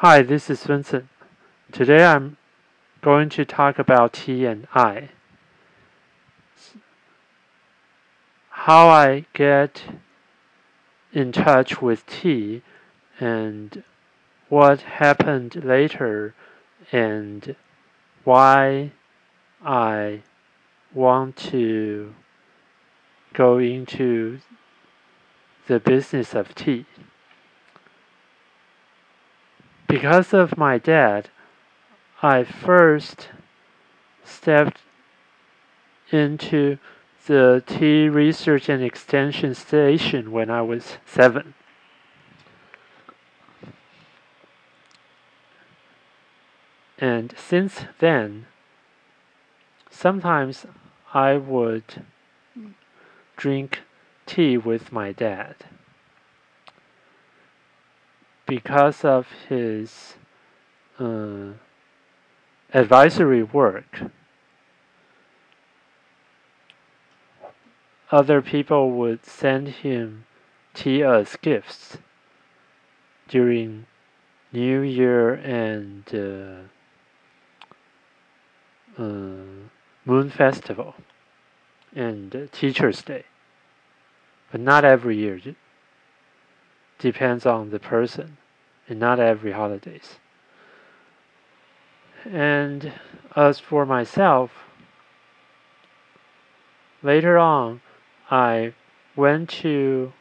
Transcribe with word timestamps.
Hi, 0.00 0.20
this 0.20 0.50
is 0.50 0.62
Vincent. 0.62 1.08
Today 1.72 2.04
I'm 2.04 2.36
going 3.00 3.30
to 3.30 3.46
talk 3.46 3.78
about 3.78 4.12
Tea 4.12 4.44
and 4.44 4.68
I. 4.74 5.08
How 8.50 8.88
I 8.88 9.24
get 9.32 9.84
in 11.14 11.32
touch 11.32 11.80
with 11.80 12.04
tea 12.04 12.60
and 13.18 13.82
what 14.50 14.82
happened 14.82 15.64
later 15.64 16.34
and 16.92 17.56
why 18.24 18.92
I 19.64 20.20
want 20.92 21.36
to 21.52 22.14
go 23.32 23.56
into 23.56 24.40
the 25.68 25.80
business 25.80 26.34
of 26.34 26.54
tea. 26.54 26.84
Because 29.86 30.34
of 30.34 30.58
my 30.58 30.78
dad, 30.78 31.28
I 32.22 32.42
first 32.42 33.28
stepped 34.24 34.80
into 36.10 36.78
the 37.26 37.62
tea 37.66 38.08
research 38.08 38.68
and 38.68 38.82
extension 38.82 39.54
station 39.54 40.32
when 40.32 40.50
I 40.50 40.62
was 40.62 40.98
seven. 41.04 41.54
And 46.98 47.34
since 47.36 47.84
then, 47.98 48.46
sometimes 49.90 50.66
I 51.12 51.36
would 51.36 52.04
drink 53.36 53.80
tea 54.24 54.56
with 54.56 54.90
my 54.90 55.12
dad 55.12 55.56
because 58.46 59.04
of 59.04 59.26
his 59.48 60.14
uh, 60.98 61.52
advisory 62.72 63.42
work, 63.42 64.02
other 68.10 68.40
people 68.40 68.92
would 68.92 69.24
send 69.24 69.68
him 69.68 70.24
tea 70.74 71.02
as 71.02 71.36
gifts 71.36 71.98
during 73.28 73.86
New 74.52 74.80
Year 74.80 75.34
and 75.34 76.04
uh, 76.14 76.62
uh, 79.02 79.66
Moon 80.04 80.30
Festival 80.30 80.94
and 81.94 82.48
Teacher's 82.52 83.02
Day, 83.02 83.24
but 84.52 84.60
not 84.60 84.84
every 84.84 85.16
year 85.16 85.40
depends 86.98 87.46
on 87.46 87.70
the 87.70 87.78
person 87.78 88.36
and 88.88 88.98
not 88.98 89.18
every 89.18 89.52
holidays. 89.52 90.16
And 92.24 92.92
as 93.34 93.58
for 93.58 93.86
myself, 93.86 94.50
later 97.02 97.38
on, 97.38 97.80
I 98.30 98.74
went 99.14 99.48
to 99.50 100.12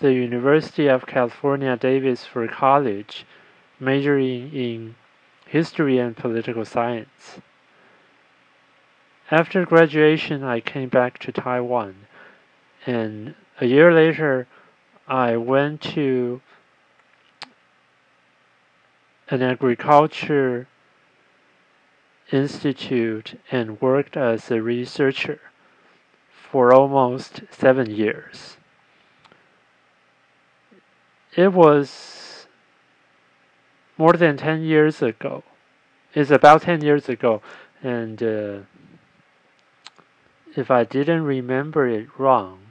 the 0.00 0.12
University 0.12 0.88
of 0.88 1.06
California, 1.06 1.76
Davis 1.76 2.24
for 2.24 2.46
college, 2.48 3.26
majoring 3.78 4.52
in 4.52 4.94
history 5.46 5.98
and 5.98 6.16
political 6.16 6.64
science. 6.64 7.40
After 9.30 9.64
graduation, 9.64 10.42
I 10.42 10.60
came 10.60 10.88
back 10.88 11.18
to 11.20 11.32
Taiwan, 11.32 12.06
and 12.86 13.34
a 13.60 13.66
year 13.66 13.92
later, 13.92 14.46
I 15.06 15.36
went 15.36 15.82
to 15.94 16.40
an 19.28 19.42
agriculture 19.42 20.66
institute 22.32 23.38
and 23.50 23.80
worked 23.80 24.16
as 24.16 24.50
a 24.50 24.62
researcher 24.62 25.40
for 26.30 26.72
almost 26.72 27.42
seven 27.50 27.90
years. 27.90 28.56
It 31.36 31.52
was 31.52 32.46
more 33.98 34.12
than 34.12 34.36
10 34.36 34.62
years 34.62 35.02
ago. 35.02 35.42
It's 36.14 36.30
about 36.30 36.62
10 36.62 36.82
years 36.82 37.08
ago, 37.08 37.42
and 37.82 38.22
uh, 38.22 38.58
if 40.56 40.70
I 40.70 40.84
didn't 40.84 41.24
remember 41.24 41.88
it 41.88 42.08
wrong, 42.16 42.63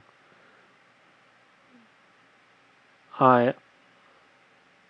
I 3.20 3.54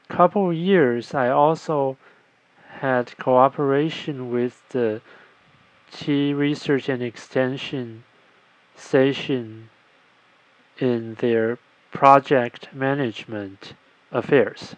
couple 0.08 0.52
years 0.52 1.14
I 1.14 1.28
also 1.28 1.96
had 2.78 3.16
cooperation 3.18 4.30
with 4.30 4.62
the 4.68 5.00
tea 5.90 6.32
research 6.32 6.88
and 6.88 7.02
extension 7.02 8.04
station 8.76 9.70
in 10.78 11.14
their 11.14 11.58
project 11.92 12.72
management 12.72 13.74
affairs. 14.12 14.76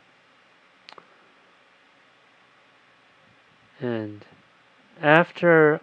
And 3.81 4.25
after 5.03 5.81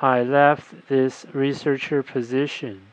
I 0.00 0.22
left 0.22 0.88
this 0.88 1.26
researcher 1.32 2.02
position, 2.02 2.92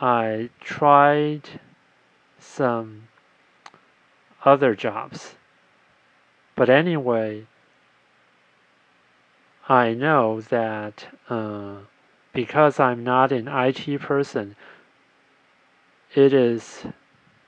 I 0.00 0.50
tried 0.60 1.60
some 2.44 3.08
other 4.44 4.74
jobs. 4.74 5.34
But 6.54 6.70
anyway, 6.70 7.46
I 9.68 9.94
know 9.94 10.40
that 10.42 11.06
uh, 11.28 11.78
because 12.32 12.78
I'm 12.78 13.02
not 13.02 13.32
an 13.32 13.48
IT 13.48 14.00
person, 14.00 14.56
it 16.14 16.32
is 16.32 16.84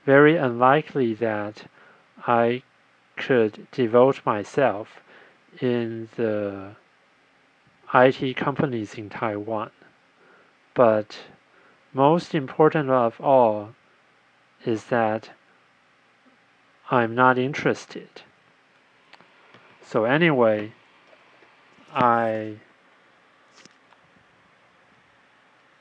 very 0.05 0.35
unlikely 0.35 1.13
that 1.15 1.69
I 2.25 2.63
could 3.15 3.67
devote 3.71 4.21
myself 4.25 5.01
in 5.61 6.09
the 6.17 6.75
IT 7.93 8.35
companies 8.35 8.95
in 8.95 9.09
Taiwan. 9.09 9.71
But 10.73 11.19
most 11.93 12.35
important 12.35 12.89
of 12.89 13.19
all 13.21 13.73
is 14.67 14.85
that 14.85 15.29
I'm 16.91 17.15
not 17.15 17.37
interested. 17.37 18.09
So 19.81 20.03
anyway, 20.03 20.73
I 21.93 22.57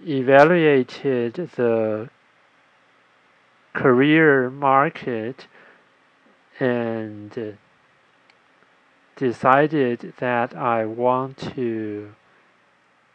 evaluated 0.06 1.34
the 1.34 2.08
career 3.74 4.50
market 4.50 5.46
and 6.60 7.58
decided 9.16 10.12
that 10.18 10.54
I 10.54 10.84
want 10.86 11.38
to 11.56 12.14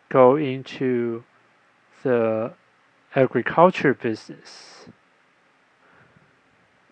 go 0.10 0.36
into 0.36 1.24
the 2.04 2.54
agriculture 3.16 3.94
business 3.94 4.88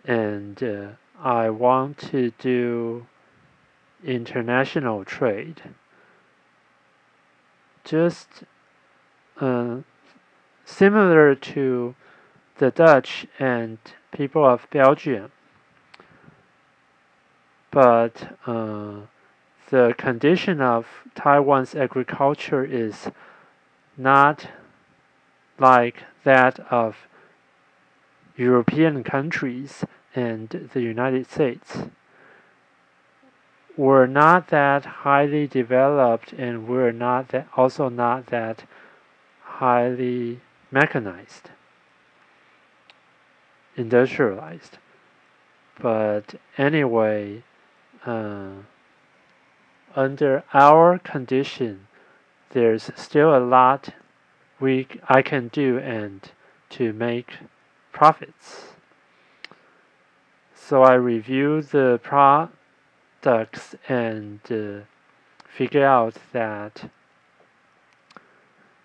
and 0.10 0.64
uh, 0.64 0.88
I 1.24 1.52
want 1.52 2.00
to 2.10 2.32
do 2.40 3.06
international 4.04 5.06
trade. 5.06 5.62
Just 7.84 8.28
uh, 9.40 9.78
similar 10.66 11.36
to 11.36 11.94
the 12.58 12.72
Dutch 12.72 13.28
and 13.38 13.78
people 14.12 14.44
of 14.44 14.68
Belgium, 14.72 15.32
but 17.70 18.36
uh, 18.48 19.02
the 19.70 19.94
condition 19.96 20.60
of 20.60 20.88
Taiwan's 21.14 21.76
agriculture 21.76 22.66
is 22.66 23.12
not 23.96 24.48
like 25.60 26.04
that 26.24 26.60
of 26.72 26.96
European 28.36 29.04
countries 29.04 29.84
and 30.16 30.70
the 30.74 30.82
United 30.82 31.30
States 31.30 31.84
were 33.78 34.08
not 34.08 34.48
that 34.50 34.86
highly 34.86 35.48
developed 35.48 36.34
and 36.34 36.68
were 36.68 36.92
not 36.92 37.30
that 37.30 37.48
also 37.56 37.90
not 37.90 38.28
that 38.28 38.64
highly 39.42 40.40
mechanized 40.72 41.50
industrialized 43.78 44.78
but 45.80 46.36
anyway 46.58 47.42
uh, 48.06 48.52
under 49.96 50.44
our 50.54 51.00
condition 51.00 51.88
there's 52.52 52.92
still 52.96 53.36
a 53.36 53.40
lot 53.40 53.94
we 54.60 54.88
I 55.08 55.22
can 55.22 55.48
do 55.50 55.78
and 55.80 56.30
to 56.72 56.94
make 56.94 57.38
profits. 57.92 58.74
So 60.70 60.84
I 60.84 60.94
review 60.94 61.64
the 61.64 62.00
products 62.04 63.74
and 63.88 64.40
uh, 64.52 64.86
figure 65.44 65.84
out 65.84 66.14
that 66.32 66.92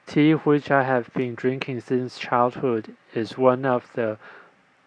tea, 0.07 0.33
which 0.33 0.71
I 0.71 0.85
have 0.85 1.13
been 1.13 1.35
drinking 1.35 1.83
since 1.83 2.19
childhood, 2.19 2.97
is 3.13 3.37
one 3.37 3.67
of 3.67 3.93
the 3.93 4.17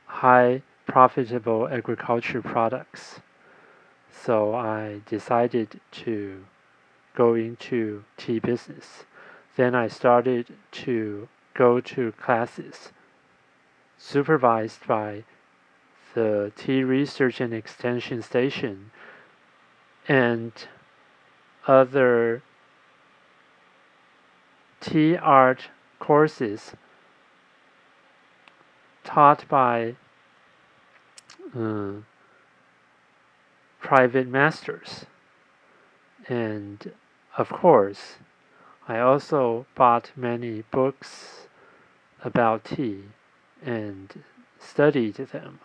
high 0.08 0.64
profitable 0.88 1.68
agriculture 1.68 2.42
products. 2.42 3.20
So 4.12 4.56
I 4.56 5.02
decided 5.06 5.80
to 6.04 6.46
go 7.14 7.36
into 7.36 8.06
tea 8.18 8.40
business. 8.40 9.06
Then 9.56 9.76
I 9.76 9.88
started 9.88 10.48
to 10.72 11.30
go 11.54 11.80
to 11.80 12.12
classes 12.14 12.92
supervised 14.00 14.88
by 14.88 15.26
the 16.18 16.52
tea 16.56 16.84
research 16.84 17.40
and 17.40 17.54
extension 17.54 18.24
station 18.24 18.90
and 20.08 20.52
other 21.68 22.42
tea 24.82 25.16
art 25.16 25.70
courses 26.00 26.72
taught 29.04 29.48
by 29.48 29.96
uh, 31.56 31.92
private 33.80 34.28
masters. 34.28 35.06
And 36.28 36.94
of 37.38 37.50
course, 37.50 38.16
I 38.88 38.98
also 38.98 39.68
bought 39.76 40.10
many 40.16 40.64
books 40.72 41.46
about 42.24 42.66
tea 42.66 43.04
and 43.64 44.24
studied 44.60 45.18
them. 45.18 45.60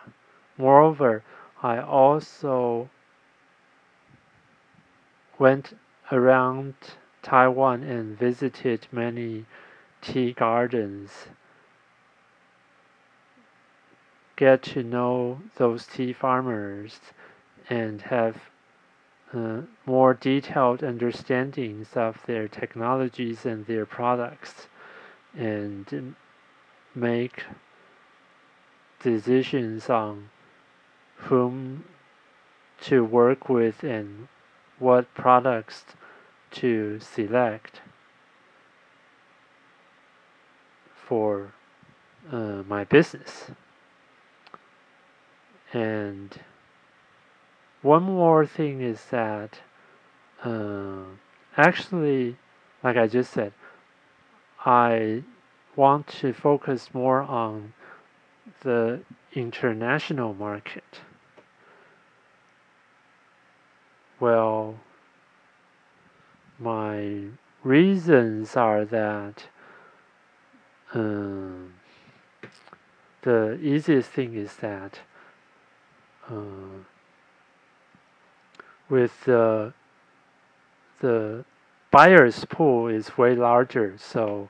Moreover, 0.57 1.23
I 1.61 1.79
also 1.79 2.89
went 5.39 5.75
around 6.11 6.75
Taiwan 7.23 7.83
and 7.83 8.17
visited 8.17 8.87
many 8.91 9.45
tea 10.01 10.33
gardens. 10.33 11.27
Get 14.35 14.61
to 14.63 14.83
know 14.83 15.41
those 15.55 15.87
tea 15.87 16.13
farmers 16.13 16.99
and 17.69 18.01
have 18.01 18.49
uh, 19.33 19.61
more 19.85 20.13
detailed 20.13 20.83
understandings 20.83 21.97
of 21.97 22.23
their 22.27 22.47
technologies 22.47 23.45
and 23.45 23.65
their 23.65 23.85
products 23.85 24.67
and 25.35 26.15
make 26.93 27.43
decisions 29.01 29.89
on 29.89 30.29
whom 31.25 31.85
to 32.81 33.03
work 33.03 33.49
with 33.49 33.83
and 33.83 34.27
what 34.79 35.13
products 35.13 35.85
to 36.51 36.99
select 36.99 37.81
for 40.95 41.53
uh, 42.31 42.63
my 42.67 42.83
business. 42.83 43.51
And 45.71 46.39
one 47.81 48.03
more 48.03 48.45
thing 48.45 48.81
is 48.81 49.05
that 49.11 49.59
uh, 50.43 51.03
actually, 51.57 52.37
like 52.83 52.97
I 52.97 53.07
just 53.07 53.31
said, 53.31 53.53
I 54.65 55.23
want 55.75 56.07
to 56.07 56.33
focus 56.33 56.89
more 56.93 57.21
on 57.21 57.73
the 58.61 59.01
international 59.33 60.33
market. 60.33 61.01
Well, 64.23 64.75
my 66.57 67.23
reasons 67.61 68.55
are 68.55 68.85
that 68.85 69.47
um, 70.93 71.73
the 73.23 73.59
easiest 73.61 74.11
thing 74.11 74.33
is 74.35 74.55
that 74.67 74.99
uh, 76.29 76.85
with 78.87 79.25
the 79.25 79.73
the 81.01 81.43
buyers 81.91 82.45
pool 82.45 82.87
is 82.87 83.17
way 83.17 83.35
larger 83.35 83.97
so 83.97 84.49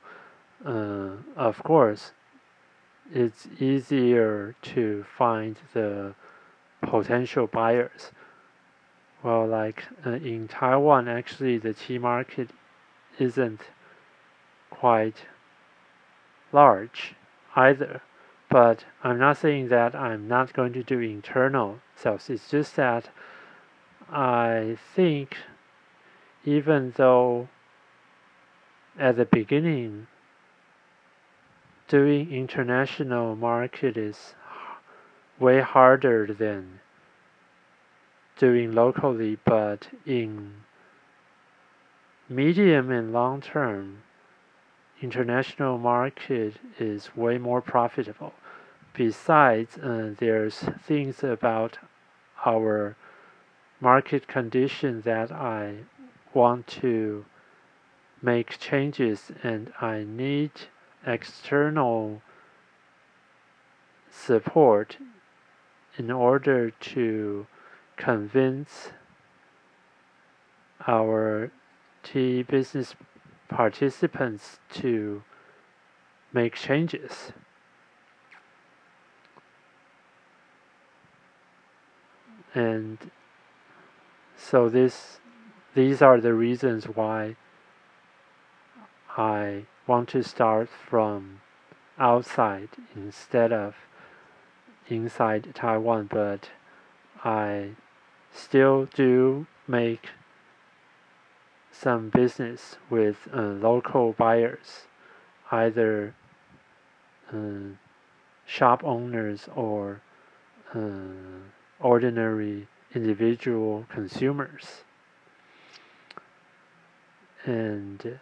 uh, 0.64 1.16
of 1.36 1.60
course 1.64 2.12
it's 3.12 3.48
easier 3.58 4.54
to 4.62 5.04
find 5.18 5.56
the 5.72 6.14
potential 6.80 7.48
buyers 7.48 8.12
well, 9.24 9.46
like 9.46 9.84
uh, 10.04 10.10
in 10.10 10.48
Taiwan, 10.48 11.08
actually, 11.08 11.56
the 11.56 11.72
tea 11.72 11.96
market 11.96 12.50
isn't 13.18 13.62
quite 14.70 15.24
large 16.52 17.14
either. 17.56 18.02
But 18.50 18.84
I'm 19.02 19.18
not 19.18 19.38
saying 19.38 19.68
that 19.68 19.94
I'm 19.94 20.28
not 20.28 20.52
going 20.52 20.74
to 20.74 20.82
do 20.82 21.00
internal 21.00 21.80
sales. 21.96 22.28
It's 22.28 22.50
just 22.50 22.76
that 22.76 23.08
I 24.10 24.76
think 24.94 25.38
even 26.44 26.92
though 26.96 27.48
at 28.98 29.16
the 29.16 29.24
beginning 29.24 30.06
doing 31.88 32.30
international 32.30 33.34
market 33.34 33.96
is 33.96 34.34
way 35.40 35.60
harder 35.60 36.26
than 36.26 36.80
doing 38.36 38.72
locally, 38.72 39.38
but 39.44 39.88
in 40.06 40.52
medium 42.28 42.90
and 42.90 43.12
long 43.12 43.40
term, 43.40 44.02
international 45.00 45.78
market 45.78 46.54
is 46.78 47.14
way 47.16 47.38
more 47.38 47.60
profitable. 47.60 48.32
Besides, 48.94 49.76
uh, 49.78 50.14
there's 50.18 50.64
things 50.86 51.22
about 51.22 51.78
our 52.46 52.96
market 53.80 54.26
condition 54.28 55.02
that 55.02 55.32
I 55.32 55.78
want 56.32 56.66
to 56.66 57.24
make 58.22 58.58
changes 58.58 59.30
and 59.42 59.72
I 59.80 60.04
need 60.04 60.52
external 61.06 62.22
support 64.10 64.96
in 65.98 66.10
order 66.10 66.70
to 66.70 67.46
convince 67.96 68.90
our 70.86 71.50
tea 72.02 72.42
business 72.42 72.94
participants 73.48 74.58
to 74.72 75.22
make 76.32 76.54
changes. 76.54 77.32
And 82.54 82.98
so 84.36 84.68
this 84.68 85.18
these 85.74 86.00
are 86.00 86.20
the 86.20 86.34
reasons 86.34 86.84
why 86.84 87.36
I 89.16 89.64
want 89.86 90.08
to 90.10 90.22
start 90.22 90.68
from 90.68 91.40
outside 91.98 92.68
instead 92.94 93.52
of 93.52 93.74
inside 94.88 95.52
Taiwan, 95.54 96.08
but 96.10 96.50
I 97.24 97.70
still 98.34 98.86
do 98.94 99.46
make 99.66 100.08
some 101.70 102.08
business 102.08 102.76
with 102.90 103.28
uh, 103.32 103.40
local 103.40 104.12
buyers, 104.12 104.86
either 105.50 106.14
uh, 107.32 107.76
shop 108.44 108.82
owners 108.84 109.48
or 109.54 110.02
uh, 110.74 110.80
ordinary 111.80 112.66
individual 112.94 113.86
consumers. 113.88 114.82
And 117.44 118.18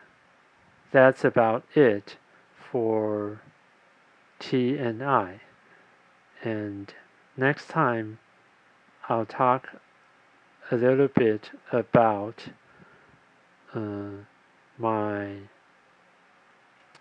that's 0.91 1.25
about 1.25 1.65
it 1.75 2.17
for 2.57 3.41
Tea 4.39 4.77
and 4.77 5.03
I. 5.03 5.41
And 6.43 6.93
next 7.37 7.69
time 7.69 8.19
I'll 9.09 9.27
talk 9.27 9.69
a 10.73 10.77
little 10.77 11.09
bit 11.09 11.51
about 11.71 12.47
uh, 13.75 14.25
my 14.79 15.37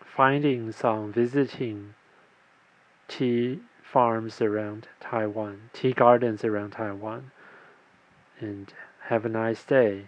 findings 0.06 0.84
on 0.84 1.14
visiting 1.14 1.94
tea 3.08 3.60
farms 3.82 4.42
around 4.42 4.90
Taiwan, 5.00 5.70
tea 5.72 5.94
gardens 5.94 6.44
around 6.44 6.72
Taiwan. 6.72 7.32
And 8.42 8.74
have 9.04 9.26
a 9.26 9.30
nice 9.30 9.64
day. 9.64 10.08